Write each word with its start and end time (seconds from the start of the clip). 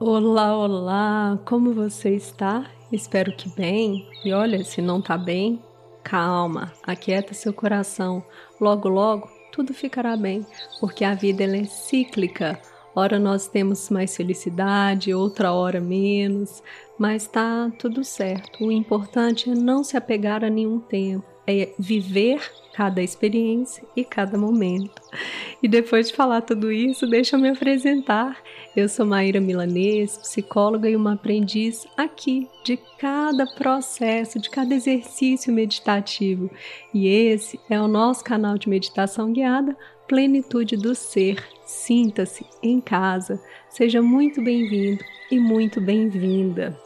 Olá, 0.00 0.56
olá, 0.56 1.40
como 1.44 1.72
você 1.72 2.14
está? 2.14 2.70
Espero 2.92 3.32
que 3.32 3.48
bem. 3.48 4.08
E 4.24 4.32
olha, 4.32 4.62
se 4.62 4.80
não 4.80 5.02
tá 5.02 5.18
bem, 5.18 5.60
calma, 6.04 6.72
aquieta 6.84 7.34
seu 7.34 7.52
coração. 7.52 8.22
Logo, 8.60 8.88
logo, 8.88 9.28
tudo 9.50 9.74
ficará 9.74 10.16
bem, 10.16 10.46
porque 10.78 11.04
a 11.04 11.14
vida 11.14 11.42
ela 11.42 11.56
é 11.56 11.64
cíclica. 11.64 12.60
Ora 12.94 13.18
nós 13.18 13.48
temos 13.48 13.90
mais 13.90 14.16
felicidade, 14.16 15.12
outra 15.12 15.52
hora 15.52 15.80
menos, 15.80 16.62
mas 16.96 17.26
tá 17.26 17.68
tudo 17.76 18.04
certo. 18.04 18.64
O 18.64 18.70
importante 18.70 19.50
é 19.50 19.54
não 19.54 19.82
se 19.82 19.96
apegar 19.96 20.44
a 20.44 20.48
nenhum 20.48 20.78
tempo, 20.78 21.26
é 21.48 21.72
viver 21.78 22.40
cada 22.74 23.02
experiência 23.02 23.82
e 23.96 24.04
cada 24.04 24.38
momento. 24.38 25.02
E 25.60 25.66
depois 25.66 26.08
de 26.08 26.14
falar 26.14 26.42
tudo 26.42 26.70
isso, 26.70 27.08
deixa 27.08 27.34
eu 27.34 27.40
me 27.40 27.48
apresentar. 27.48 28.40
Eu 28.76 28.88
sou 28.88 29.04
Maíra 29.04 29.40
Milanês, 29.40 30.16
psicóloga 30.18 30.88
e 30.88 30.94
uma 30.94 31.14
aprendiz 31.14 31.88
aqui 31.96 32.46
de 32.62 32.78
cada 32.98 33.46
processo, 33.56 34.38
de 34.38 34.48
cada 34.48 34.72
exercício 34.74 35.52
meditativo. 35.52 36.48
E 36.94 37.08
esse 37.08 37.58
é 37.68 37.80
o 37.80 37.88
nosso 37.88 38.22
canal 38.22 38.56
de 38.56 38.68
meditação 38.68 39.32
guiada 39.32 39.76
Plenitude 40.06 40.76
do 40.76 40.94
Ser. 40.94 41.42
Sinta-se 41.64 42.46
em 42.62 42.80
casa. 42.80 43.42
Seja 43.68 44.00
muito 44.00 44.40
bem-vindo 44.40 45.02
e 45.30 45.40
muito 45.40 45.80
bem-vinda. 45.80 46.78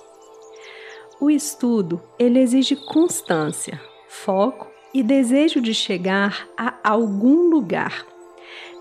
O 1.20 1.30
estudo, 1.30 2.02
ele 2.18 2.40
exige 2.40 2.74
constância, 2.74 3.80
foco 4.12 4.68
e 4.92 5.02
desejo 5.02 5.60
de 5.60 5.72
chegar 5.72 6.46
a 6.56 6.74
algum 6.84 7.48
lugar. 7.48 8.06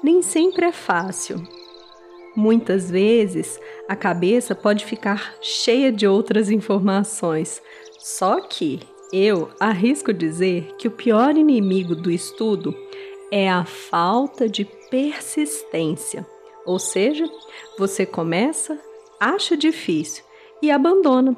Nem 0.04 0.22
sempre 0.22 0.66
é 0.66 0.72
fácil. 0.72 1.42
Muitas 2.36 2.92
vezes 2.92 3.60
a 3.88 3.96
cabeça 3.96 4.54
pode 4.54 4.86
ficar 4.86 5.34
cheia 5.42 5.92
de 5.92 6.06
outras 6.06 6.52
informações. 6.52 7.62
Só 7.98 8.42
que 8.42 8.82
eu 9.14 9.50
arrisco 9.60 10.14
dizer 10.14 10.76
que 10.78 10.88
o 10.88 10.92
pior 10.92 11.36
inimigo 11.38 11.96
do 11.96 12.12
estudo 12.12 12.76
é 13.32 13.50
a 13.50 13.64
falta 13.64 14.50
de 14.50 14.66
persistência. 14.90 16.28
Ou 16.66 16.78
seja, 16.78 17.26
você 17.78 18.06
começa, 18.06 18.78
acha 19.20 19.56
difícil 19.56 20.24
e 20.62 20.70
abandona 20.70 21.36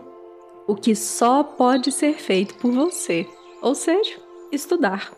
o 0.67 0.75
que 0.75 0.95
só 0.95 1.44
pode 1.44 1.91
ser 1.91 2.16
feito 2.16 2.55
por 2.55 2.72
você. 2.72 3.28
Ou 3.64 3.73
seja, 3.73 4.17
estudar. 4.52 5.14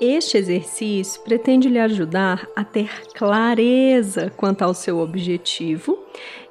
Este 0.00 0.36
exercício 0.36 1.22
pretende 1.22 1.68
lhe 1.68 1.78
ajudar 1.78 2.48
a 2.54 2.64
ter 2.64 2.90
clareza 3.14 4.30
quanto 4.36 4.62
ao 4.62 4.74
seu 4.74 4.98
objetivo 4.98 5.98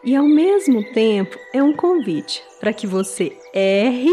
e, 0.04 0.16
ao 0.16 0.26
mesmo 0.26 0.84
tempo, 0.94 1.38
é 1.54 1.62
um 1.62 1.74
convite 1.74 2.42
para 2.60 2.74
que 2.74 2.88
você 2.88 3.38
erre 3.54 4.12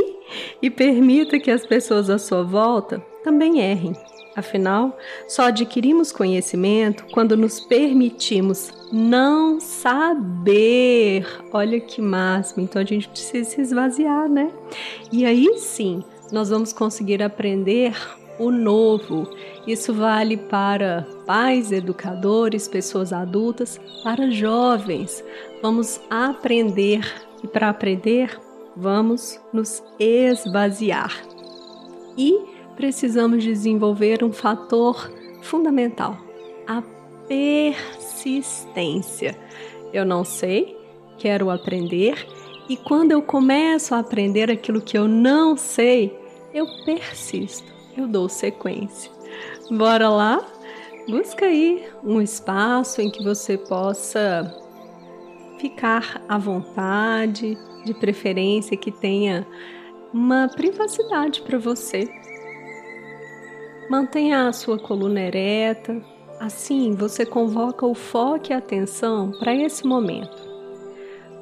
e 0.60 0.68
permita 0.68 1.38
que 1.38 1.50
as 1.50 1.64
pessoas 1.64 2.10
à 2.10 2.18
sua 2.18 2.42
volta 2.42 2.98
também 3.22 3.60
errem. 3.60 3.92
Afinal, 4.36 4.98
só 5.28 5.44
adquirimos 5.44 6.10
conhecimento 6.10 7.04
quando 7.12 7.36
nos 7.36 7.60
permitimos 7.60 8.72
não 8.92 9.60
saber. 9.60 11.24
Olha 11.52 11.78
que 11.80 12.02
máximo! 12.02 12.64
Então 12.64 12.82
a 12.82 12.84
gente 12.84 13.08
precisa 13.08 13.48
se 13.48 13.60
esvaziar, 13.60 14.28
né? 14.28 14.50
E 15.12 15.24
aí 15.24 15.56
sim, 15.58 16.02
nós 16.34 16.50
vamos 16.50 16.72
conseguir 16.72 17.22
aprender 17.22 17.94
o 18.40 18.50
novo. 18.50 19.30
Isso 19.68 19.94
vale 19.94 20.36
para 20.36 21.06
pais, 21.24 21.70
educadores, 21.70 22.66
pessoas 22.66 23.12
adultas, 23.12 23.80
para 24.02 24.28
jovens. 24.32 25.24
Vamos 25.62 26.00
aprender 26.10 27.08
e 27.42 27.46
para 27.46 27.70
aprender, 27.70 28.36
vamos 28.76 29.40
nos 29.52 29.80
esvaziar. 29.96 31.12
E 32.18 32.36
precisamos 32.74 33.44
desenvolver 33.44 34.24
um 34.24 34.32
fator 34.32 35.08
fundamental: 35.40 36.18
a 36.66 36.82
persistência. 37.28 39.38
Eu 39.92 40.04
não 40.04 40.24
sei, 40.24 40.76
quero 41.16 41.48
aprender, 41.48 42.26
e 42.68 42.76
quando 42.76 43.12
eu 43.12 43.22
começo 43.22 43.94
a 43.94 44.00
aprender 44.00 44.50
aquilo 44.50 44.80
que 44.80 44.98
eu 44.98 45.06
não 45.06 45.56
sei, 45.56 46.23
eu 46.54 46.66
persisto, 46.84 47.70
eu 47.96 48.06
dou 48.06 48.28
sequência. 48.28 49.10
Bora 49.70 50.08
lá? 50.08 50.46
Busca 51.08 51.46
aí 51.46 51.86
um 52.02 52.20
espaço 52.22 53.02
em 53.02 53.10
que 53.10 53.22
você 53.22 53.58
possa 53.58 54.54
ficar 55.58 56.22
à 56.28 56.38
vontade, 56.38 57.58
de 57.84 57.92
preferência 57.92 58.76
que 58.76 58.90
tenha 58.90 59.46
uma 60.12 60.48
privacidade 60.48 61.42
para 61.42 61.58
você. 61.58 62.08
Mantenha 63.90 64.48
a 64.48 64.52
sua 64.52 64.78
coluna 64.78 65.20
ereta, 65.20 66.00
assim 66.40 66.92
você 66.92 67.26
convoca 67.26 67.84
o 67.84 67.94
foco 67.94 68.46
e 68.50 68.52
a 68.54 68.58
atenção 68.58 69.32
para 69.32 69.54
esse 69.54 69.86
momento. 69.86 70.42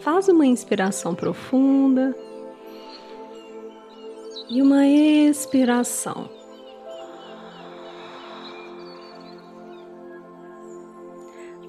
Faz 0.00 0.28
uma 0.28 0.46
inspiração 0.46 1.14
profunda 1.14 2.16
e 4.48 4.60
uma 4.60 4.86
expiração. 4.86 6.28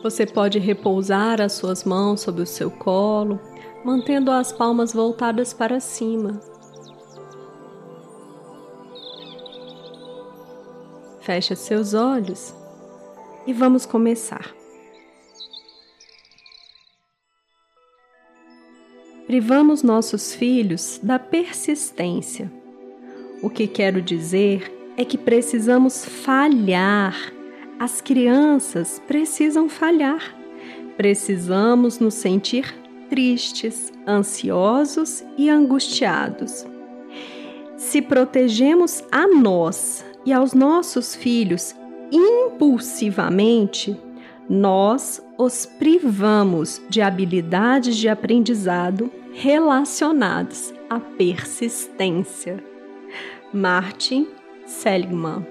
Você 0.03 0.25
pode 0.25 0.59
repousar 0.59 1.39
as 1.39 1.53
suas 1.53 1.85
mãos 1.85 2.19
sobre 2.19 2.41
o 2.41 2.45
seu 2.45 2.69
colo, 2.69 3.39
mantendo 3.85 4.31
as 4.31 4.51
palmas 4.51 4.93
voltadas 4.93 5.53
para 5.53 5.79
cima. 5.79 6.41
Feche 11.21 11.55
seus 11.55 11.93
olhos 11.93 12.53
e 13.47 13.53
vamos 13.53 13.85
começar. 13.85 14.53
Privamos 19.25 19.83
nossos 19.83 20.35
filhos 20.35 20.99
da 21.01 21.17
persistência 21.17 22.51
o 23.43 23.49
que 23.49 23.67
quero 23.67 24.01
dizer 24.01 24.73
é 24.95 25.03
que 25.03 25.17
precisamos 25.17 26.05
falhar. 26.05 27.13
As 27.77 27.99
crianças 27.99 29.01
precisam 29.05 29.67
falhar. 29.67 30.33
Precisamos 30.95 31.99
nos 31.99 32.13
sentir 32.13 32.73
tristes, 33.09 33.91
ansiosos 34.07 35.25
e 35.37 35.49
angustiados. 35.49 36.65
Se 37.75 38.01
protegemos 38.01 39.03
a 39.11 39.27
nós 39.27 40.05
e 40.25 40.31
aos 40.31 40.53
nossos 40.53 41.13
filhos 41.13 41.75
impulsivamente, 42.11 43.99
nós 44.49 45.21
os 45.37 45.65
privamos 45.65 46.81
de 46.89 47.01
habilidades 47.01 47.97
de 47.97 48.07
aprendizado 48.07 49.11
relacionadas 49.33 50.73
à 50.89 50.97
persistência. 50.99 52.72
Martin 53.53 54.27
Seligman. 54.65 55.45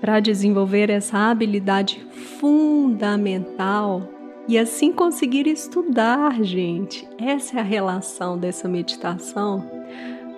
Para 0.00 0.20
desenvolver 0.20 0.88
essa 0.88 1.30
habilidade 1.30 2.06
fundamental 2.38 4.08
e 4.46 4.56
assim 4.56 4.92
conseguir 4.92 5.48
estudar, 5.48 6.42
gente, 6.42 7.06
essa 7.18 7.58
é 7.58 7.60
a 7.60 7.64
relação 7.64 8.38
dessa 8.38 8.68
meditação. 8.68 9.68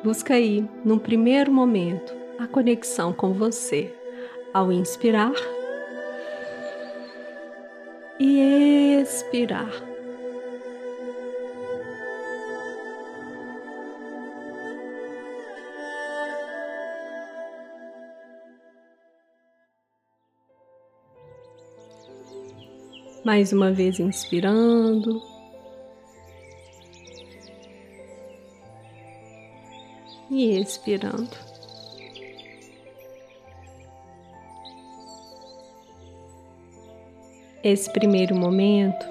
Busca 0.03 0.35
aí, 0.35 0.67
num 0.85 0.99
primeiro 0.99 1.53
momento, 1.53 2.13
a 2.39 2.47
conexão 2.47 3.13
com 3.13 3.35
você 3.35 3.95
ao 4.53 4.73
inspirar 4.73 5.35
e 8.19 8.99
expirar. 9.01 9.92
Mais 23.25 23.53
uma 23.53 23.71
vez 23.71 24.01
inspirando. 24.01 25.23
E 30.29 30.59
expirando. 30.59 31.31
Esse 37.63 37.93
primeiro 37.93 38.35
momento 38.35 39.07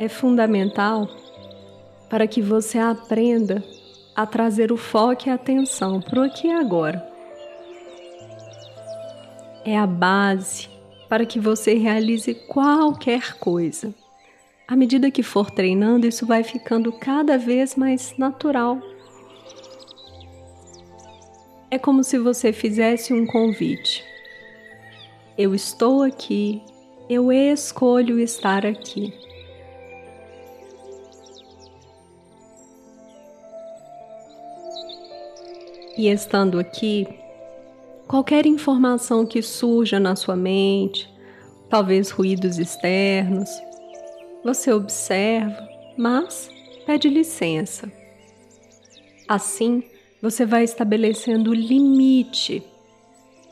é 0.00 0.08
fundamental 0.08 1.08
para 2.10 2.26
que 2.26 2.42
você 2.42 2.78
aprenda 2.78 3.62
a 4.16 4.26
trazer 4.26 4.72
o 4.72 4.76
foco 4.76 5.28
e 5.28 5.30
a 5.30 5.34
atenção 5.34 6.00
para 6.00 6.20
o 6.20 6.22
aqui 6.24 6.48
e 6.48 6.52
agora. 6.52 7.06
É 9.64 9.78
a 9.78 9.86
base 9.86 10.73
para 11.14 11.24
que 11.24 11.38
você 11.38 11.74
realize 11.74 12.34
qualquer 12.34 13.38
coisa. 13.38 13.94
À 14.66 14.74
medida 14.74 15.12
que 15.12 15.22
for 15.22 15.48
treinando, 15.48 16.08
isso 16.08 16.26
vai 16.26 16.42
ficando 16.42 16.90
cada 16.90 17.38
vez 17.38 17.76
mais 17.76 18.18
natural. 18.18 18.80
É 21.70 21.78
como 21.78 22.02
se 22.02 22.18
você 22.18 22.52
fizesse 22.52 23.14
um 23.14 23.24
convite. 23.24 24.04
Eu 25.38 25.54
estou 25.54 26.02
aqui, 26.02 26.60
eu 27.08 27.30
escolho 27.30 28.18
estar 28.18 28.66
aqui. 28.66 29.14
E 35.96 36.08
estando 36.08 36.58
aqui, 36.58 37.06
qualquer 38.14 38.46
informação 38.46 39.26
que 39.26 39.42
surja 39.42 39.98
na 39.98 40.14
sua 40.14 40.36
mente, 40.36 41.12
talvez 41.68 42.12
ruídos 42.12 42.60
externos, 42.60 43.50
você 44.44 44.72
observa, 44.72 45.68
mas 45.98 46.48
pede 46.86 47.08
licença. 47.08 47.90
Assim, 49.26 49.82
você 50.22 50.46
vai 50.46 50.62
estabelecendo 50.62 51.52
limite 51.52 52.62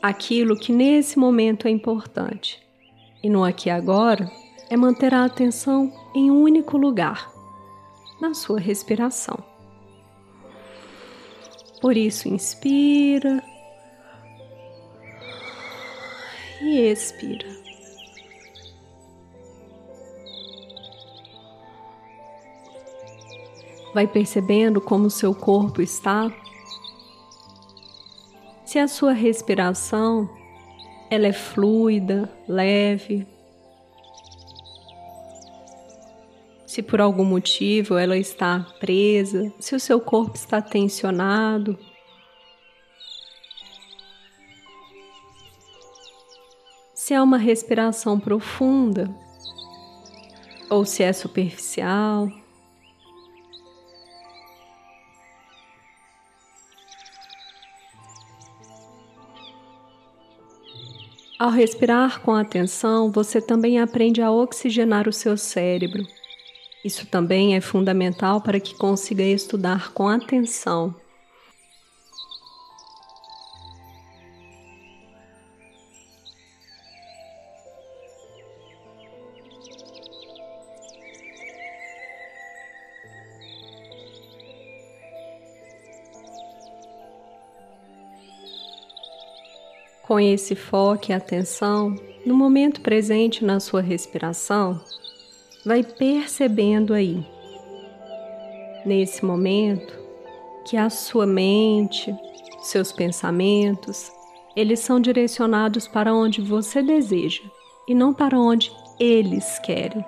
àquilo 0.01 0.55
que 0.55 0.71
nesse 0.71 1.19
momento 1.19 1.67
é 1.67 1.69
importante. 1.69 2.65
E 3.21 3.29
no 3.29 3.43
aqui 3.43 3.67
e 3.67 3.69
agora 3.69 4.31
é 4.69 4.77
manter 4.77 5.13
a 5.13 5.25
atenção 5.25 5.91
em 6.15 6.31
um 6.31 6.41
único 6.41 6.77
lugar, 6.77 7.29
na 8.21 8.33
sua 8.33 8.61
respiração. 8.61 9.43
Por 11.81 11.97
isso, 11.97 12.29
inspira 12.29 13.43
e 16.63 16.79
expira. 16.79 17.47
Vai 23.93 24.07
percebendo 24.07 24.81
como 24.81 25.09
seu 25.09 25.35
corpo 25.35 25.81
está. 25.81 26.31
Se 28.65 28.79
a 28.79 28.87
sua 28.87 29.11
respiração 29.11 30.27
ela 31.11 31.27
é 31.27 31.33
fluida, 31.33 32.27
leve. 32.47 33.27
Se 36.65 36.81
por 36.81 36.99
algum 36.99 37.23
motivo 37.23 37.99
ela 37.99 38.17
está 38.17 38.65
presa, 38.79 39.53
se 39.59 39.75
o 39.75 39.79
seu 39.79 40.01
corpo 40.01 40.35
está 40.35 40.59
tensionado, 40.59 41.77
se 47.13 47.15
é 47.15 47.21
uma 47.21 47.37
respiração 47.37 48.19
profunda 48.19 49.07
ou 50.67 50.83
se 50.83 51.03
é 51.03 51.13
superficial. 51.13 52.27
Ao 61.37 61.51
respirar 61.51 62.19
com 62.21 62.33
atenção, 62.33 63.11
você 63.11 63.39
também 63.39 63.79
aprende 63.79 64.19
a 64.19 64.31
oxigenar 64.31 65.07
o 65.07 65.13
seu 65.13 65.37
cérebro. 65.37 66.03
Isso 66.83 67.05
também 67.05 67.55
é 67.55 67.61
fundamental 67.61 68.41
para 68.41 68.59
que 68.59 68.73
consiga 68.73 69.21
estudar 69.21 69.93
com 69.93 70.09
atenção. 70.09 71.02
Com 90.05 90.19
esse 90.19 90.53
foco 90.53 91.05
e 91.09 91.13
atenção 91.13 91.95
no 92.25 92.35
momento 92.35 92.81
presente 92.81 93.45
na 93.45 93.61
sua 93.61 93.81
respiração, 93.81 94.81
vai 95.65 95.81
percebendo 95.81 96.93
aí, 96.93 97.25
nesse 98.85 99.23
momento, 99.23 99.97
que 100.65 100.75
a 100.75 100.89
sua 100.89 101.25
mente, 101.25 102.13
seus 102.61 102.91
pensamentos, 102.91 104.11
eles 104.57 104.81
são 104.81 104.99
direcionados 104.99 105.87
para 105.87 106.13
onde 106.13 106.41
você 106.41 106.83
deseja 106.83 107.41
e 107.87 107.95
não 107.95 108.13
para 108.13 108.37
onde 108.37 108.73
eles 108.99 109.57
querem. 109.59 110.03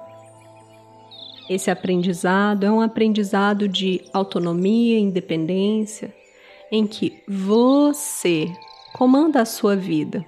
Esse 1.49 1.71
aprendizado 1.71 2.65
é 2.65 2.71
um 2.71 2.81
aprendizado 2.81 3.65
de 3.65 4.01
autonomia, 4.11 4.99
independência, 4.99 6.13
em 6.69 6.85
que 6.85 7.23
você 7.27 8.51
comanda 8.95 9.41
a 9.41 9.45
sua 9.45 9.75
vida, 9.75 10.25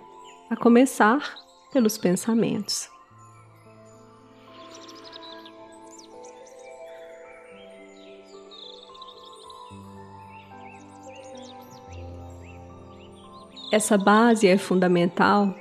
a 0.49 0.55
começar 0.57 1.37
pelos 1.71 1.97
pensamentos. 1.97 2.89
Essa 13.71 13.97
base 13.97 14.45
é 14.49 14.57
fundamental 14.57 15.55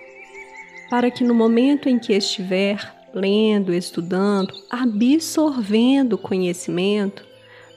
para 0.90 1.08
que 1.08 1.22
no 1.22 1.32
momento 1.32 1.88
em 1.88 2.00
que 2.00 2.12
estiver 2.12 2.92
lendo, 3.14 3.72
estudando, 3.72 4.52
absorvendo 4.68 6.18
conhecimento, 6.18 7.24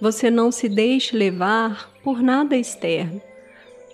você 0.02 0.32
não 0.32 0.52
se 0.52 0.68
deixe 0.68 1.16
levar 1.16 1.92
por 2.04 2.20
nada 2.20 2.58
externo, 2.58 3.22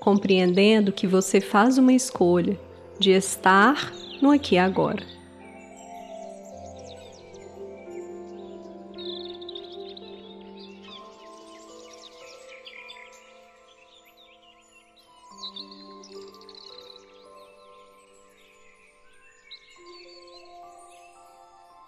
compreendendo 0.05 0.91
que 0.91 1.07
você 1.07 1.41
faz 1.41 1.79
uma 1.79 1.91
escolha 1.91 2.59
de 2.99 3.09
estar 3.09 3.91
no 4.21 4.29
aqui 4.29 4.53
e 4.53 4.59
agora. 4.59 5.03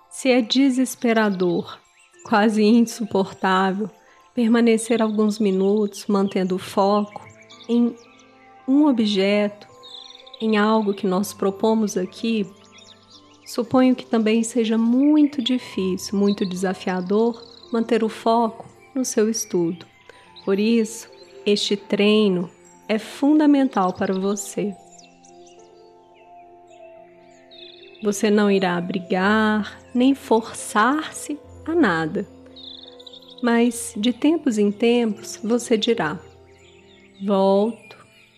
Se 0.09 0.31
é 0.31 0.41
desesperador, 0.41 1.77
quase 2.25 2.63
insuportável, 2.63 3.87
permanecer 4.33 5.03
alguns 5.03 5.37
minutos 5.37 6.07
mantendo 6.07 6.55
o 6.55 6.59
foco 6.59 7.23
em 7.69 7.95
um 8.67 8.85
objeto, 8.87 9.67
em 10.41 10.57
algo 10.57 10.93
que 10.93 11.07
nós 11.07 11.33
propomos 11.33 11.97
aqui, 11.97 12.45
suponho 13.45 13.95
que 13.95 14.05
também 14.05 14.43
seja 14.43 14.77
muito 14.77 15.41
difícil, 15.41 16.17
muito 16.17 16.45
desafiador 16.45 17.41
manter 17.71 18.03
o 18.03 18.09
foco 18.09 18.65
no 18.93 19.05
seu 19.05 19.29
estudo. 19.29 19.85
Por 20.45 20.59
isso, 20.59 21.09
este 21.45 21.75
treino 21.75 22.49
é 22.87 22.99
fundamental 22.99 23.93
para 23.93 24.13
você. 24.13 24.75
Você 28.03 28.29
não 28.29 28.51
irá 28.51 28.79
brigar 28.79 29.79
nem 29.93 30.13
forçar-se 30.13 31.39
a 31.65 31.73
nada, 31.73 32.27
mas 33.41 33.93
de 33.97 34.13
tempos 34.13 34.57
em 34.57 34.71
tempos 34.71 35.39
você 35.43 35.77
dirá: 35.77 36.19
volto 37.25 37.96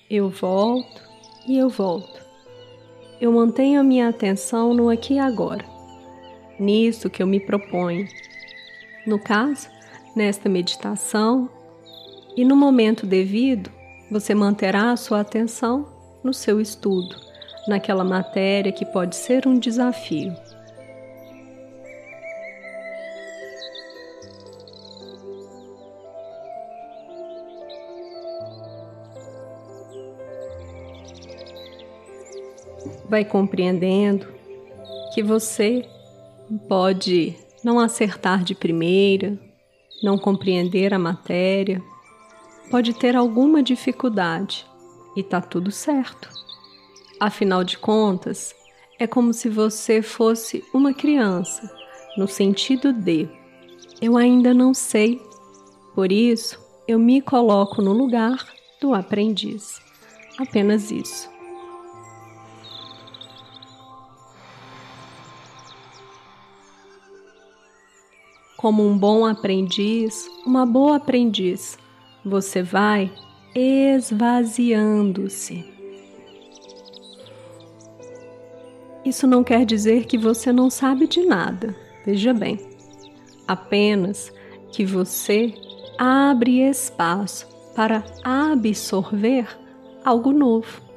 eu 0.09 0.27
volto 0.27 1.03
e 1.47 1.57
eu 1.57 1.69
volto. 1.69 2.19
Eu 3.21 3.31
mantenho 3.31 3.79
a 3.79 3.83
minha 3.83 4.09
atenção 4.09 4.73
no 4.73 4.89
aqui 4.89 5.15
e 5.15 5.19
agora, 5.19 5.63
nisso 6.59 7.09
que 7.09 7.21
eu 7.21 7.27
me 7.27 7.39
proponho. 7.39 8.07
No 9.05 9.19
caso, 9.19 9.69
nesta 10.15 10.49
meditação, 10.49 11.47
e 12.35 12.43
no 12.43 12.55
momento 12.55 13.05
devido, 13.05 13.69
você 14.09 14.33
manterá 14.33 14.91
a 14.91 14.97
sua 14.97 15.19
atenção 15.19 15.87
no 16.23 16.33
seu 16.33 16.59
estudo, 16.59 17.15
naquela 17.67 18.03
matéria 18.03 18.71
que 18.71 18.85
pode 18.85 19.15
ser 19.15 19.47
um 19.47 19.59
desafio. 19.59 20.33
Vai 33.07 33.25
compreendendo 33.25 34.27
que 35.13 35.23
você 35.23 35.85
pode 36.67 37.35
não 37.63 37.79
acertar 37.79 38.43
de 38.43 38.55
primeira, 38.55 39.37
não 40.01 40.17
compreender 40.17 40.93
a 40.93 40.99
matéria, 40.99 41.81
pode 42.71 42.93
ter 42.93 43.15
alguma 43.15 43.61
dificuldade 43.61 44.65
e 45.15 45.23
tá 45.23 45.41
tudo 45.41 45.71
certo. 45.71 46.29
Afinal 47.19 47.63
de 47.63 47.77
contas, 47.77 48.55
é 48.97 49.05
como 49.05 49.33
se 49.33 49.49
você 49.49 50.01
fosse 50.01 50.63
uma 50.73 50.93
criança, 50.93 51.69
no 52.17 52.27
sentido 52.27 52.93
de 52.93 53.27
eu 54.01 54.15
ainda 54.15 54.53
não 54.53 54.73
sei, 54.73 55.21
por 55.93 56.11
isso 56.11 56.59
eu 56.87 56.97
me 56.97 57.21
coloco 57.21 57.81
no 57.81 57.91
lugar 57.91 58.45
do 58.81 58.93
aprendiz. 58.93 59.81
Apenas 60.37 60.89
isso. 60.91 61.38
Como 68.59 68.85
um 68.85 68.97
bom 68.97 69.25
aprendiz, 69.25 70.29
uma 70.45 70.65
boa 70.65 70.97
aprendiz, 70.97 71.77
você 72.25 72.61
vai 72.61 73.09
esvaziando-se. 73.55 75.63
Isso 79.05 79.25
não 79.25 79.45
quer 79.45 79.65
dizer 79.65 80.07
que 80.07 80.17
você 80.17 80.51
não 80.51 80.69
sabe 80.69 81.07
de 81.07 81.23
nada, 81.23 81.73
veja 82.05 82.33
bem. 82.33 82.59
Apenas 83.47 84.29
que 84.73 84.83
você 84.83 85.53
abre 85.97 86.59
espaço 86.59 87.47
para 87.73 88.03
absorver 88.25 89.47
algo 90.03 90.33
novo. 90.33 90.88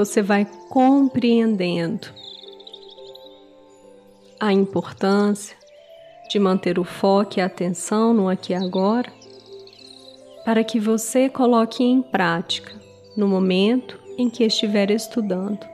Você 0.00 0.22
vai 0.22 0.46
compreendendo 0.70 2.08
a 4.40 4.50
importância 4.50 5.54
de 6.30 6.38
manter 6.38 6.78
o 6.78 6.84
foco 6.84 7.34
e 7.36 7.42
a 7.42 7.44
atenção 7.44 8.14
no 8.14 8.26
aqui 8.26 8.54
e 8.54 8.56
agora, 8.56 9.12
para 10.42 10.64
que 10.64 10.80
você 10.80 11.28
coloque 11.28 11.84
em 11.84 12.00
prática 12.00 12.72
no 13.14 13.28
momento 13.28 14.00
em 14.16 14.30
que 14.30 14.42
estiver 14.42 14.90
estudando. 14.90 15.66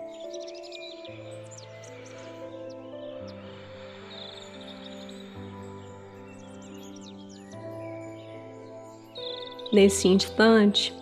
Nesse 9.73 10.09
instante, 10.09 10.93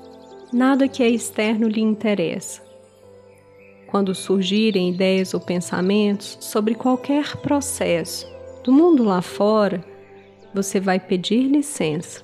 nada 0.53 0.87
que 0.87 1.03
é 1.03 1.09
externo 1.09 1.67
lhe 1.67 1.81
interessa 1.81 2.74
quando 3.95 4.13
surgirem 4.13 4.91
ideias 4.91 5.35
ou 5.35 5.41
pensamentos 5.41 6.37
sobre 6.41 6.75
qualquer 6.75 7.37
processo 7.37 8.27
do 8.65 8.73
mundo 8.73 9.05
lá 9.05 9.23
fora, 9.23 9.85
você 10.53 10.81
vai 10.81 10.99
pedir 10.99 11.47
licença. 11.47 12.21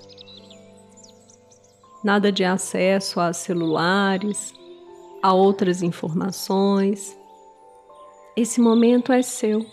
Nada 2.02 2.32
de 2.32 2.42
acesso 2.42 3.20
a 3.20 3.32
celulares, 3.32 4.52
a 5.22 5.32
outras 5.32 5.80
informações. 5.80 7.16
Esse 8.36 8.60
momento 8.60 9.12
é 9.12 9.22
seu. 9.22 9.64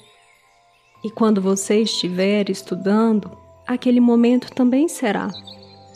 E 1.03 1.09
quando 1.09 1.41
você 1.41 1.81
estiver 1.81 2.47
estudando, 2.51 3.35
aquele 3.65 3.99
momento 3.99 4.53
também 4.53 4.87
será 4.87 5.31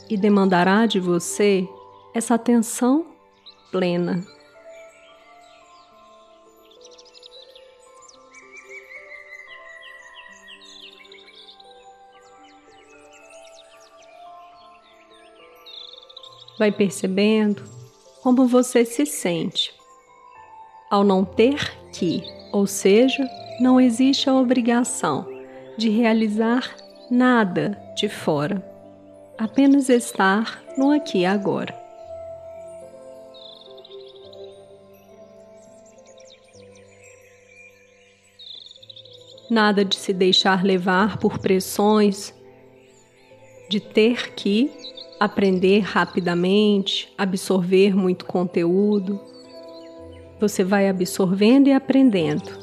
e 0.10 0.18
demandará 0.18 0.88
de 0.88 1.00
você 1.00 1.70
essa 2.12 2.34
atenção 2.34 3.06
plena. 3.72 4.26
Vai 16.62 16.72
percebendo 16.72 17.64
como 18.22 18.46
você 18.46 18.86
se 18.86 19.04
sente 19.04 19.74
ao 20.92 21.04
não 21.04 21.26
ter 21.26 21.76
que, 21.92 22.24
ou 22.54 22.68
seja, 22.68 23.28
não 23.60 23.82
existe 23.82 24.30
a 24.30 24.36
obrigação 24.36 25.28
de 25.76 25.90
realizar 25.90 26.76
nada 27.10 27.82
de 27.96 28.08
fora, 28.08 28.64
apenas 29.40 29.90
estar 29.90 30.62
no 30.78 30.92
aqui 30.92 31.22
e 31.22 31.26
agora. 31.26 31.76
Nada 39.50 39.84
de 39.84 39.96
se 39.96 40.14
deixar 40.14 40.64
levar 40.64 41.18
por 41.18 41.40
pressões 41.40 42.32
de 43.68 43.80
ter 43.80 44.36
que 44.36 44.92
aprender 45.22 45.82
rapidamente, 45.82 47.14
absorver 47.16 47.96
muito 47.96 48.26
conteúdo. 48.26 49.22
Você 50.40 50.64
vai 50.64 50.90
absorvendo 50.90 51.68
e 51.68 51.74
aprendendo. 51.74 52.58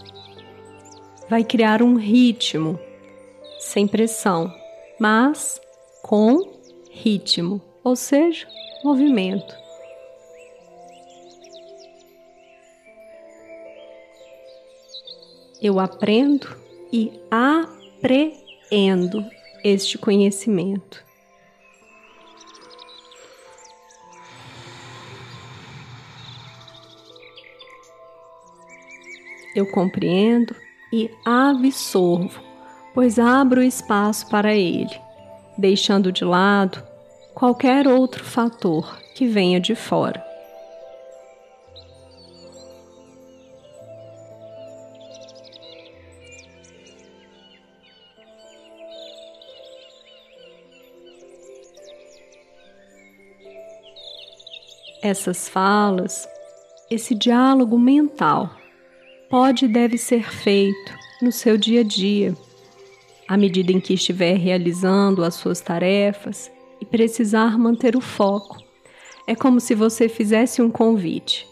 Vai 1.30 1.44
criar 1.44 1.84
um 1.84 1.94
ritmo, 1.94 2.76
sem 3.60 3.86
pressão, 3.86 4.52
mas 4.98 5.60
com 6.02 6.58
ritmo, 6.90 7.62
ou 7.84 7.94
seja, 7.94 8.48
movimento. 8.82 9.54
Eu 15.62 15.78
aprendo 15.78 16.48
e 16.92 17.20
apreendo 17.30 19.24
este 19.62 19.96
conhecimento. 19.96 21.06
Eu 29.54 29.66
compreendo 29.66 30.54
e 30.92 31.10
absorvo, 31.24 32.40
pois 32.94 33.18
abro 33.18 33.62
espaço 33.62 34.28
para 34.28 34.54
ele, 34.54 34.98
deixando 35.56 36.10
de 36.10 36.24
lado 36.24 36.82
qualquer 37.34 37.86
outro 37.86 38.24
fator 38.24 38.98
que 39.14 39.26
venha 39.26 39.60
de 39.60 39.74
fora. 39.74 40.26
Essas 55.00 55.48
falas, 55.48 56.28
esse 56.90 57.14
diálogo 57.14 57.78
mental 57.78 58.50
pode 59.28 59.66
e 59.66 59.68
deve 59.68 59.98
ser 59.98 60.30
feito 60.30 60.92
no 61.20 61.30
seu 61.30 61.56
dia 61.56 61.80
a 61.80 61.84
dia, 61.84 62.36
à 63.26 63.36
medida 63.36 63.72
em 63.72 63.80
que 63.80 63.94
estiver 63.94 64.36
realizando 64.36 65.24
as 65.24 65.34
suas 65.34 65.60
tarefas 65.60 66.48
e 66.80 66.84
precisar 66.84 67.58
manter 67.58 67.96
o 67.96 68.00
foco. 68.00 68.56
É 69.26 69.34
como 69.34 69.58
se 69.60 69.74
você 69.74 70.08
fizesse 70.08 70.62
um 70.62 70.70
convite. 70.70 71.46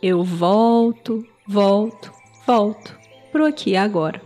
Eu 0.00 0.22
volto, 0.22 1.26
volto, 1.46 2.12
volto 2.46 2.96
pro 3.32 3.46
aqui 3.46 3.70
e 3.70 3.76
agora. 3.76 4.22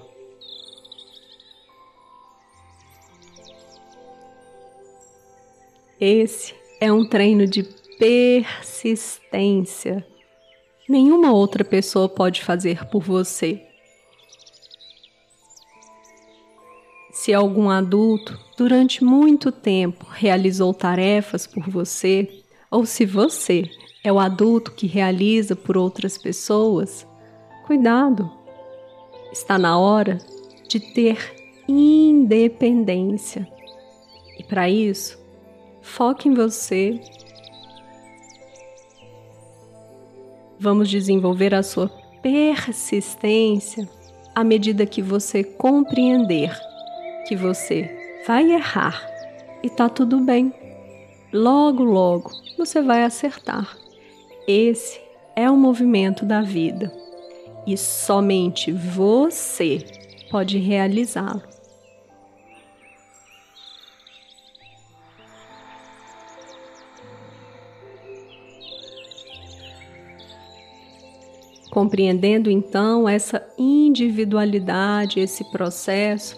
Esse 5.99 6.54
é 6.80 6.92
um 6.92 7.07
treino 7.07 7.47
de 7.47 7.62
persistência 7.99 10.04
nenhuma 10.90 11.32
outra 11.32 11.64
pessoa 11.64 12.09
pode 12.09 12.42
fazer 12.42 12.85
por 12.87 13.00
você. 13.00 13.62
Se 17.12 17.32
algum 17.32 17.70
adulto 17.70 18.37
durante 18.56 19.04
muito 19.04 19.52
tempo 19.52 20.04
realizou 20.11 20.75
tarefas 20.75 21.47
por 21.47 21.70
você, 21.70 22.42
ou 22.68 22.85
se 22.85 23.06
você 23.06 23.70
é 24.02 24.12
o 24.12 24.18
adulto 24.18 24.73
que 24.73 24.88
realiza 24.88 25.54
por 25.54 25.76
outras 25.76 26.18
pessoas, 26.18 27.06
cuidado! 27.66 28.28
Está 29.30 29.56
na 29.56 29.78
hora 29.78 30.18
de 30.68 30.80
ter 30.80 31.37
independência. 31.68 33.47
E 34.37 34.42
para 34.42 34.68
isso, 34.68 35.16
foque 35.80 36.28
em 36.28 36.35
você 36.35 37.00
Vamos 40.62 40.90
desenvolver 40.90 41.55
a 41.55 41.62
sua 41.62 41.88
persistência 42.21 43.88
à 44.35 44.45
medida 44.45 44.85
que 44.85 45.00
você 45.00 45.43
compreender 45.43 46.55
que 47.26 47.35
você 47.35 48.23
vai 48.26 48.52
errar 48.52 49.02
e 49.62 49.71
tá 49.71 49.88
tudo 49.88 50.21
bem. 50.21 50.52
Logo, 51.33 51.83
logo 51.83 52.31
você 52.59 52.83
vai 52.83 53.05
acertar. 53.05 53.75
Esse 54.47 55.00
é 55.35 55.50
o 55.50 55.57
movimento 55.57 56.26
da 56.26 56.43
vida 56.43 56.93
e 57.67 57.75
somente 57.75 58.71
você 58.71 59.83
pode 60.31 60.59
realizá-lo. 60.59 61.50
Compreendendo 71.71 72.50
então 72.50 73.09
essa 73.09 73.47
individualidade, 73.57 75.21
esse 75.21 75.45
processo, 75.53 76.37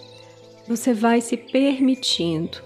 você 0.68 0.92
vai 0.92 1.20
se 1.20 1.36
permitindo 1.36 2.58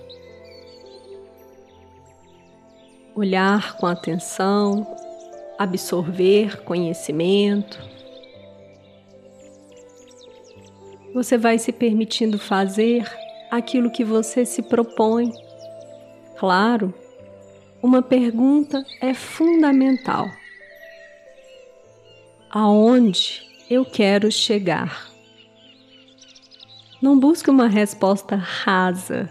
olhar 3.15 3.77
com 3.79 3.87
atenção, 3.87 4.87
absorver 5.57 6.63
conhecimento. 6.65 7.81
Você 11.15 11.39
vai 11.39 11.59
se 11.59 11.73
permitindo 11.73 12.39
fazer 12.39 13.11
aquilo 13.51 13.91
que 13.91 14.05
você 14.05 14.45
se 14.45 14.61
propõe. 14.61 15.33
Claro, 16.37 16.93
uma 17.81 18.03
pergunta 18.03 18.85
é 19.01 19.15
fundamental 19.15 20.29
aonde 22.59 23.43
eu 23.69 23.85
quero 23.85 24.33
chegar. 24.33 25.11
Não 27.03 27.21
busque 27.21 27.51
uma 27.51 27.69
resposta 27.69 28.35
rasa. 28.35 29.31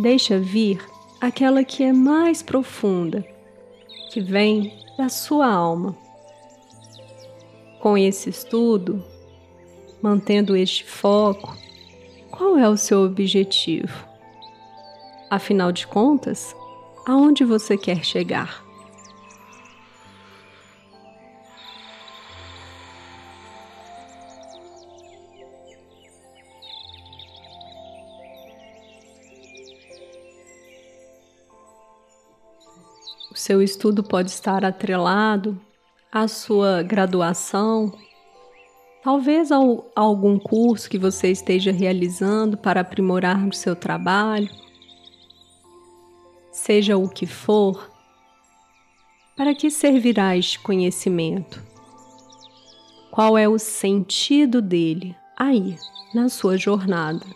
Deixa 0.00 0.38
vir 0.38 0.80
aquela 1.20 1.64
que 1.64 1.82
é 1.82 1.92
mais 1.92 2.44
profunda, 2.44 3.26
que 4.12 4.20
vem 4.20 4.72
da 4.96 5.08
sua 5.08 5.52
alma. 5.52 5.96
Com 7.80 7.98
esse 7.98 8.30
estudo, 8.30 9.04
mantendo 10.00 10.56
este 10.56 10.84
foco, 10.84 11.56
qual 12.30 12.56
é 12.56 12.68
o 12.68 12.76
seu 12.76 13.00
objetivo? 13.00 14.06
Afinal 15.28 15.72
de 15.72 15.88
contas, 15.88 16.54
aonde 17.04 17.44
você 17.44 17.76
quer 17.76 18.04
chegar? 18.04 18.71
Seu 33.42 33.60
estudo 33.60 34.04
pode 34.04 34.30
estar 34.30 34.64
atrelado 34.64 35.60
à 36.12 36.28
sua 36.28 36.80
graduação, 36.80 37.92
talvez 39.02 39.50
a 39.50 39.56
algum 39.96 40.38
curso 40.38 40.88
que 40.88 40.96
você 40.96 41.32
esteja 41.32 41.72
realizando 41.72 42.56
para 42.56 42.82
aprimorar 42.82 43.44
o 43.44 43.52
seu 43.52 43.74
trabalho, 43.74 44.48
seja 46.52 46.96
o 46.96 47.08
que 47.08 47.26
for. 47.26 47.90
Para 49.36 49.56
que 49.56 49.72
servirá 49.72 50.36
este 50.36 50.60
conhecimento? 50.60 51.60
Qual 53.10 53.36
é 53.36 53.48
o 53.48 53.58
sentido 53.58 54.62
dele 54.62 55.16
aí, 55.36 55.76
na 56.14 56.28
sua 56.28 56.56
jornada? 56.56 57.26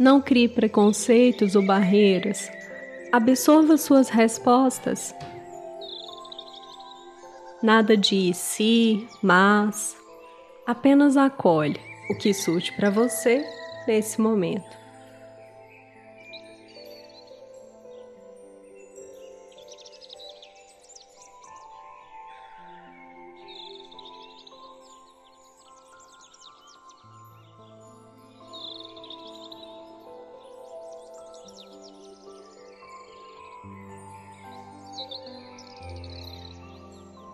Não 0.00 0.18
crie 0.18 0.48
preconceitos 0.48 1.54
ou 1.54 1.60
barreiras. 1.60 2.50
Absorva 3.12 3.76
suas 3.76 4.08
respostas. 4.08 5.14
Nada 7.62 7.98
de 7.98 8.32
si, 8.32 9.06
mas. 9.22 9.94
Apenas 10.66 11.18
acolhe 11.18 11.78
o 12.08 12.16
que 12.16 12.32
surge 12.32 12.72
para 12.72 12.88
você 12.88 13.44
nesse 13.86 14.18
momento. 14.22 14.79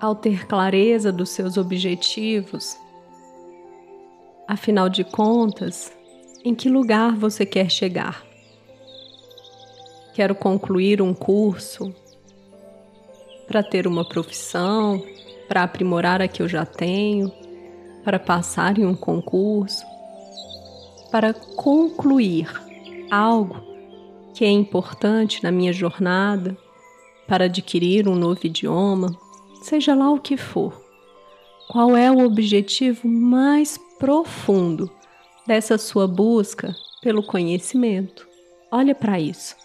Ao 0.06 0.14
ter 0.14 0.46
clareza 0.46 1.10
dos 1.10 1.30
seus 1.30 1.56
objetivos, 1.56 2.78
afinal 4.46 4.88
de 4.88 5.02
contas, 5.02 5.92
em 6.44 6.54
que 6.54 6.68
lugar 6.68 7.16
você 7.16 7.44
quer 7.44 7.68
chegar? 7.68 8.24
Quero 10.14 10.32
concluir 10.36 11.02
um 11.02 11.12
curso 11.12 11.92
para 13.48 13.64
ter 13.64 13.88
uma 13.88 14.08
profissão, 14.08 15.04
para 15.48 15.64
aprimorar 15.64 16.22
a 16.22 16.28
que 16.28 16.40
eu 16.40 16.48
já 16.48 16.64
tenho, 16.64 17.32
para 18.04 18.20
passar 18.20 18.78
em 18.78 18.86
um 18.86 18.94
concurso, 18.94 19.84
para 21.10 21.34
concluir 21.34 22.48
algo 23.10 23.60
que 24.32 24.44
é 24.44 24.50
importante 24.50 25.42
na 25.42 25.50
minha 25.50 25.72
jornada, 25.72 26.56
para 27.26 27.46
adquirir 27.46 28.06
um 28.06 28.14
novo 28.14 28.38
idioma 28.44 29.25
seja 29.66 29.96
lá 29.96 30.10
o 30.12 30.20
que 30.20 30.36
for, 30.36 30.80
qual 31.68 31.96
é 31.96 32.08
o 32.10 32.24
objetivo 32.24 33.08
mais 33.08 33.76
profundo 33.98 34.88
dessa 35.44 35.76
sua 35.76 36.06
busca 36.06 36.74
pelo 37.02 37.20
conhecimento? 37.20 38.28
Olha 38.70 38.94
para 38.94 39.18
isso. 39.18 39.56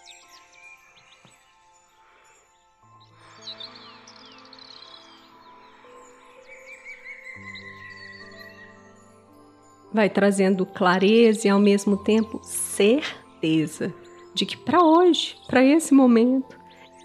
Vai 9.92 10.10
trazendo 10.10 10.66
clareza 10.66 11.46
e 11.46 11.50
ao 11.50 11.60
mesmo 11.60 11.96
tempo 11.96 12.40
certeza 12.42 13.94
de 14.34 14.46
que 14.46 14.56
para 14.56 14.82
hoje, 14.82 15.36
para 15.46 15.62
esse 15.62 15.94
momento, 15.94 16.58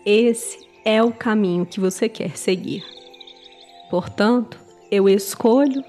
esse 0.06 0.67
é 0.90 1.04
o 1.04 1.12
caminho 1.12 1.66
que 1.66 1.82
você 1.82 2.08
quer 2.08 2.38
seguir. 2.38 2.82
Portanto, 3.90 4.58
eu 4.90 5.10
escolho 5.10 5.84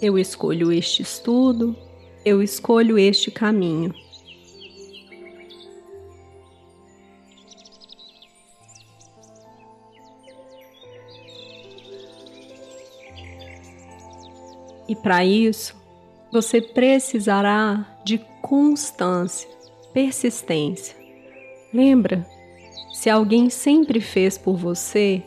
eu 0.00 0.18
escolho 0.18 0.72
este 0.72 1.02
estudo, 1.02 1.76
eu 2.24 2.42
escolho 2.42 2.98
este 2.98 3.30
caminho. 3.30 3.94
E 14.88 14.96
para 14.96 15.26
isso, 15.26 15.76
você 16.32 16.62
precisará 16.62 18.00
de 18.02 18.18
constância, 18.40 19.48
persistência. 19.92 21.05
Lembra? 21.76 22.26
Se 22.90 23.10
alguém 23.10 23.50
sempre 23.50 24.00
fez 24.00 24.38
por 24.38 24.56
você, 24.56 25.22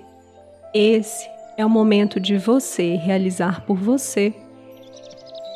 esse 0.73 1.29
é 1.55 1.63
o 1.63 1.69
momento 1.69 2.19
de 2.19 2.39
você 2.39 2.95
realizar 2.95 3.63
por 3.67 3.77
você. 3.77 4.33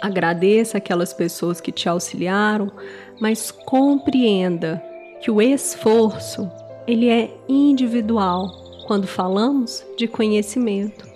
Agradeça 0.03 0.77
aquelas 0.77 1.11
pessoas 1.11 1.59
que 1.59 1.71
te 1.71 1.89
auxiliaram, 1.89 2.71
mas 3.19 3.49
compreenda 3.49 4.83
que 5.19 5.31
o 5.31 5.41
esforço 5.41 6.47
ele 6.85 7.09
é 7.09 7.35
individual 7.49 8.51
quando 8.85 9.07
falamos 9.07 9.83
de 9.97 10.07
conhecimento. 10.07 11.07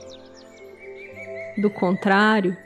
Do 1.56 1.70
contrário, 1.70 2.58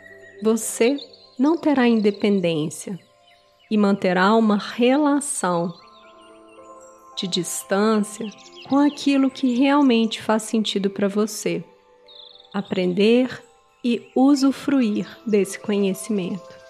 você 0.41 0.95
não 1.37 1.57
terá 1.57 1.89
independência 1.89 2.97
e 3.69 3.77
manterá 3.77 4.33
uma 4.33 4.57
relação 4.57 5.73
de 7.15 7.27
distância 7.27 8.29
com 8.67 8.77
aquilo 8.77 9.29
que 9.29 9.55
realmente 9.55 10.21
faz 10.21 10.43
sentido 10.43 10.89
para 10.89 11.07
você. 11.07 11.63
Aprender 12.53 13.43
e 13.83 14.09
usufruir 14.15 15.07
desse 15.25 15.59
conhecimento. 15.59 16.61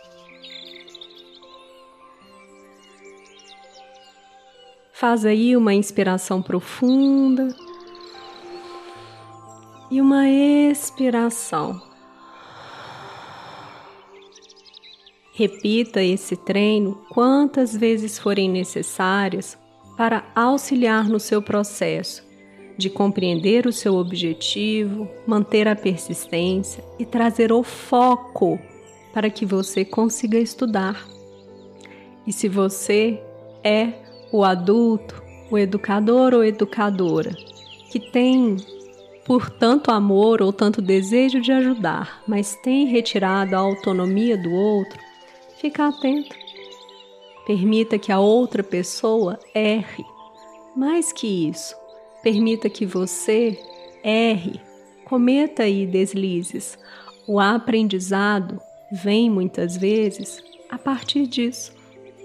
Faz 4.93 5.25
aí 5.25 5.57
uma 5.57 5.73
inspiração 5.73 6.41
profunda 6.41 7.55
e 9.89 9.99
uma 9.99 10.29
expiração. 10.29 11.81
Repita 15.33 16.03
esse 16.03 16.35
treino 16.35 17.03
quantas 17.09 17.75
vezes 17.75 18.19
forem 18.19 18.47
necessárias 18.49 19.57
para 19.97 20.23
auxiliar 20.35 21.07
no 21.07 21.19
seu 21.19 21.41
processo 21.41 22.23
de 22.77 22.89
compreender 22.89 23.67
o 23.67 23.71
seu 23.71 23.95
objetivo, 23.95 25.07
manter 25.27 25.67
a 25.67 25.75
persistência 25.75 26.83
e 26.97 27.05
trazer 27.05 27.51
o 27.51 27.61
foco 27.63 28.59
para 29.13 29.29
que 29.29 29.45
você 29.45 29.85
consiga 29.85 30.39
estudar. 30.39 31.05
E 32.25 32.33
se 32.33 32.47
você 32.47 33.21
é 33.63 33.93
o 34.31 34.43
adulto, 34.43 35.21
o 35.51 35.57
educador 35.57 36.33
ou 36.33 36.43
educadora 36.43 37.35
que 37.91 37.99
tem 37.99 38.55
por 39.25 39.49
tanto 39.49 39.91
amor 39.91 40.41
ou 40.41 40.51
tanto 40.51 40.81
desejo 40.81 41.41
de 41.41 41.51
ajudar, 41.51 42.23
mas 42.25 42.55
tem 42.55 42.85
retirado 42.85 43.55
a 43.55 43.59
autonomia 43.59 44.37
do 44.37 44.51
outro, 44.51 44.97
fica 45.59 45.87
atento. 45.87 46.35
Permita 47.45 47.97
que 47.97 48.11
a 48.11 48.19
outra 48.19 48.63
pessoa 48.63 49.39
erre. 49.53 50.05
Mais 50.75 51.11
que 51.11 51.49
isso, 51.49 51.75
permita 52.23 52.69
que 52.69 52.85
você 52.85 53.59
erre, 54.03 54.59
cometa 55.05 55.63
aí 55.63 55.85
deslizes. 55.85 56.77
O 57.27 57.39
aprendizado 57.39 58.59
vem 58.91 59.29
muitas 59.29 59.75
vezes 59.75 60.43
a 60.69 60.77
partir 60.77 61.27
disso. 61.27 61.73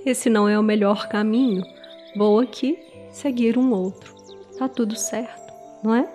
Esse 0.04 0.30
não 0.30 0.48
é 0.48 0.58
o 0.58 0.62
melhor 0.62 1.08
caminho. 1.08 1.64
Vou 2.16 2.38
aqui 2.38 2.78
seguir 3.10 3.58
um 3.58 3.72
outro. 3.72 4.14
Tá 4.58 4.68
tudo 4.68 4.96
certo, 4.96 5.52
não 5.82 5.94
é? 5.94 6.08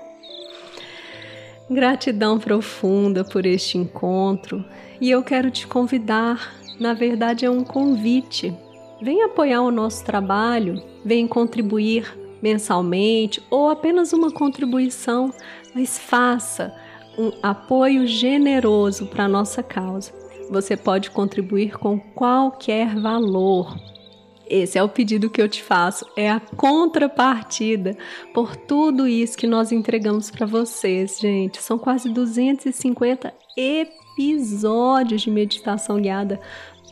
Gratidão 1.70 2.40
profunda 2.40 3.24
por 3.24 3.46
este 3.46 3.78
encontro 3.78 4.64
e 5.00 5.10
eu 5.10 5.24
quero 5.24 5.50
te 5.50 5.66
convidar, 5.68 6.54
na 6.80 6.94
verdade 6.94 7.46
é 7.46 7.50
um 7.50 7.64
convite. 7.64 8.54
Vem 9.02 9.24
apoiar 9.24 9.64
o 9.64 9.72
nosso 9.72 10.06
trabalho, 10.06 10.84
vem 11.04 11.28
contribuir 11.28 12.16
mensalmente 12.40 13.42
ou 13.50 13.70
apenas 13.70 14.14
uma 14.14 14.32
contribuição, 14.32 15.34
mas 15.74 15.98
faça 15.98 16.72
um 17.18 17.32
apoio 17.42 18.06
generoso 18.06 19.08
para 19.08 19.26
a 19.26 19.28
nossa 19.28 19.64
causa. 19.64 20.14
Você 20.52 20.78
pode 20.78 21.10
contribuir 21.10 21.80
com 21.80 22.00
qualquer 22.00 22.96
valor. 22.96 23.76
Esse 24.48 24.78
é 24.78 24.84
o 24.84 24.90
pedido 24.90 25.30
que 25.32 25.42
eu 25.42 25.50
te 25.50 25.64
faço, 25.64 26.06
é 26.16 26.30
a 26.30 26.40
contrapartida 26.40 27.98
por 28.34 28.56
tudo 28.56 29.08
isso 29.08 29.38
que 29.38 29.48
nós 29.48 29.72
entregamos 29.72 30.30
para 30.30 30.46
vocês, 30.46 31.18
gente. 31.20 31.60
São 31.60 31.80
quase 31.80 32.08
250 32.08 33.34
episódios 33.58 35.22
de 35.22 35.32
meditação 35.32 36.00
guiada, 36.00 36.40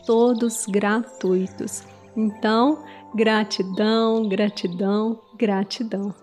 todos 0.06 0.66
gratuitos. 0.66 1.89
Então, 2.16 2.84
gratidão, 3.14 4.28
gratidão, 4.28 5.20
gratidão. 5.36 6.14